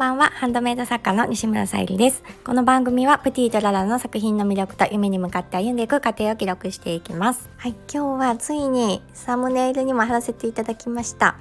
[0.00, 2.24] ばんは、ハンドメイド作家の西村さゆりです。
[2.42, 7.50] この番組はプティとララの作品の魅力と夢に向かって歩んでいく過程を記録していきます。
[7.58, 11.36] はい、今日はついにサムネイルにも貼らせていただきました。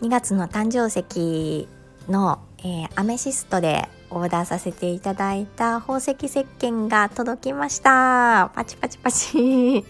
[0.00, 1.68] 2月の誕生石
[2.08, 8.50] の、えー、アメシストでオーダーさせていただいた宝石石鹸が届きました。
[8.52, 9.84] パチパチパチ。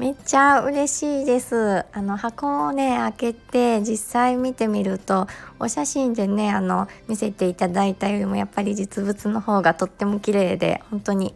[0.00, 1.84] めっちゃ嬉しいです。
[1.92, 5.26] あの箱をね開けて実際見てみると
[5.58, 11.34] お写真でねあの見せていただいたよりもやっぱり実物の方がとっても綺麗で本当に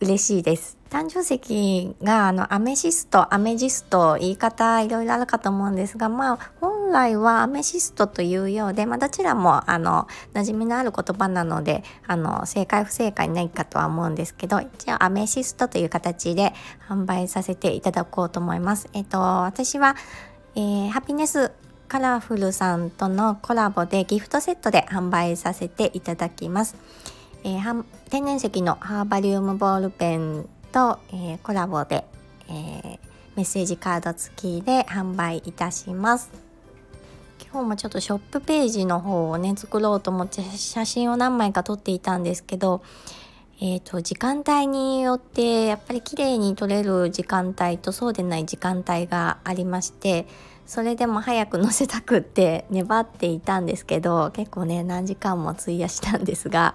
[0.00, 0.78] 嬉しいです。
[0.90, 6.38] 誕生石があのアメシストアメジスト言い方いろいろあるかと思うんですがまあ
[6.94, 16.52] 本来はアメシストというようで、まあ、どちらもあの馴染みのある言葉なのであの正解不正解ないかとは思うんですけど一応アメシストという形で
[16.88, 18.88] 販売させていただこうと思います。
[18.92, 19.96] えっと私は、
[20.54, 21.50] えー、ハピネス
[21.88, 26.76] カラフルさんとのコラボでギフトセットで販売させていただきます。
[27.42, 32.04] えー、天然石のハーバリウムボールペンと、えー、コラボで、
[32.48, 32.98] えー、
[33.34, 36.43] メッセージカード付きで販売いたします。
[37.42, 42.82] 今日もちょっとショップページの方をね作ろうと思って写真を何枚か撮っていたんですけど
[43.60, 50.26] えーと、時間帯によってやっぱり綺麗に撮れる時間帯とそうでない時間帯がありまして
[50.66, 56.74] それでも早く載せたくって 粘っていたんですけど結構ね何時間も費やしたんですがや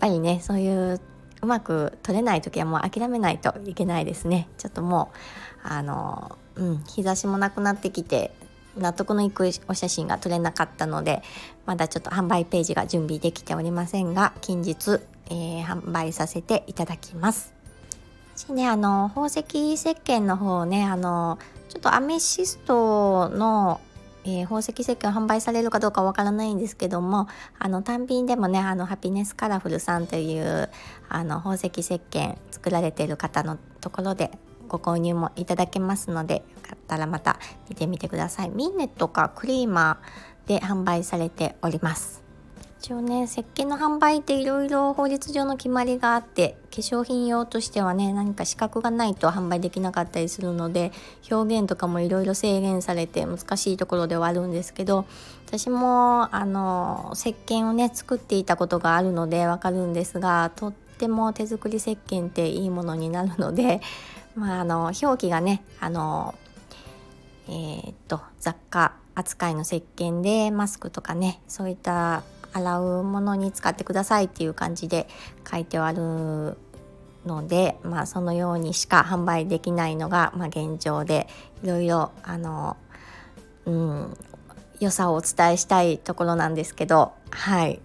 [0.00, 1.00] ぱりねそういう
[1.42, 4.48] うまく撮れない時はもう諦めないといけないですね。
[4.56, 5.10] ちょっとも
[5.64, 8.32] うあのうん日差しもなくなってきて
[8.76, 11.22] 納得のいくお写真が撮れなかったので
[11.64, 17.54] まだちょっと販売ページが準備できておりませんが近日、えー、販売させていただきます。
[18.50, 19.40] ね、あの宝石
[19.72, 21.38] 石鹸の方ねあの
[21.70, 23.80] ちょっとアメシストの
[24.28, 27.28] えー、宝石石鹸販売されるかどうかわからないんですけども
[27.60, 30.68] あの単品でもねあのハピネスカラフルさんという
[31.08, 34.32] あの宝石石鹸作られている方のところで
[34.66, 37.38] ご購入もいただけますのでよかったらまた
[37.68, 38.50] 見てみてください。
[38.50, 42.26] ミンネとかクリーマーで販売されております。
[42.86, 50.92] 一応ね石鹸の販売っていろいろ法律上の決まりがあって化粧品用としてはね何か資格がないと販売できなかったりするので
[51.28, 55.04] 表現とかもいろいろ制限されて難しいところではあるんですけど
[55.46, 63.80] 私もあの石鹸をね作っていたことがあるのでわかるんですがとっても手作り石鹸っていいものになるので
[64.36, 66.34] まああの表記がねあの
[67.48, 75.08] えー、っと雑貨扱いの石鹸でマスクとかねそういった洗うものに使ってくださいっていう感じで
[75.50, 76.56] 書いてある
[77.26, 81.26] ので、まあ、そのようにしか販売できないのが、まあ、現状で
[81.62, 82.76] いろいろあの、
[83.66, 84.16] うん、
[84.80, 87.80] 良さをお伝えしたいところなんですけどはい。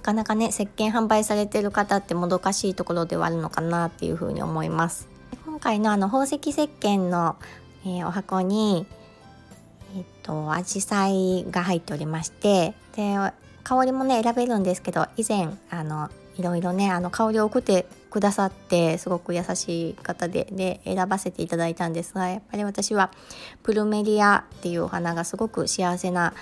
[0.00, 5.08] なかなかね石鹸販売されてる方ってもどかしいところではあるのかなっていうふうに思います。
[5.44, 7.36] 今回のあの宝石石鹸の、
[7.84, 8.86] えー、お箱に
[9.96, 13.16] えっと、アジサイが入っておりましてで
[13.64, 23.10] 香りもね選べるんですけど以前あのいろいろねあの香りを送ってくださってすごく優しい方でで選ばせていただいたんですがやっぱり私は
[23.64, 26.34] プルメリアっていうお花がすごく幸せな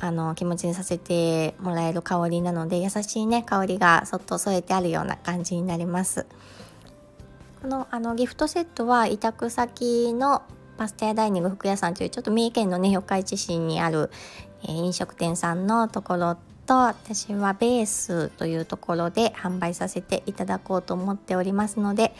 [0.00, 6.26] あの気持ちにさせてもらえる香りなので優しいね香りがそっと添えてあるような感じになります。
[7.60, 10.42] このあのギフトセットは委託先の
[10.76, 14.10] パスタやダイニング服屋さんというちょっと三重県のね四日市市にある、
[14.62, 22.14] えー、飲食店さんのところと私はベースというところで販売させていただこうと思っておりますので、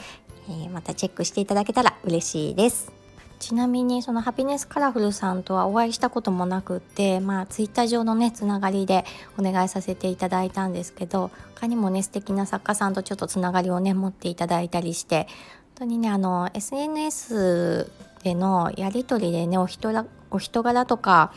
[0.49, 2.98] えー、またチェックしていただけたら嬉しいです。
[3.39, 9.05] ちなみにそのハピネスカラフルさんとはお会いしたこともなくってまあツイッター上のねつながりで
[9.39, 15.31] お願いさせていただいたんですけど他にもね素敵な作家さんとちょっとつながりをね持っていただいたりして本
[15.77, 17.91] 当にねあの SNS
[18.25, 21.33] でのやり取りでねお人らお人柄とか、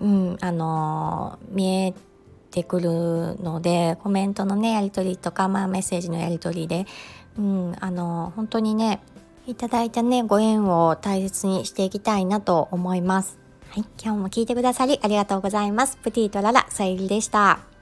[0.00, 1.94] うん、あの見え
[2.50, 2.90] てくる
[3.42, 6.86] のでコメントのねやり取りとか、まあ、メッセージのやり取りで、
[7.36, 9.00] うん、あの本当にね
[9.46, 13.38] いただいたねご縁を大切にしていきたいなと思います。
[13.70, 15.98] はい、今日も聞いてくださりありがとうございます。
[15.98, 17.73] プティとララさゆりでした。